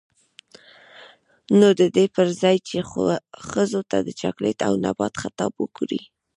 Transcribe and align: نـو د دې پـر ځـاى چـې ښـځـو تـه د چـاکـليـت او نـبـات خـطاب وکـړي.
نـو 1.59 1.69
د 1.79 1.81
دې 1.95 2.05
پـر 2.15 2.27
ځـاى 2.41 2.57
چـې 2.67 2.79
ښـځـو 3.49 3.81
تـه 3.89 3.97
د 4.07 4.09
چـاکـليـت 4.19 4.59
او 4.67 4.73
نـبـات 4.85 5.13
خـطاب 5.21 5.53
وکـړي. 5.57 6.01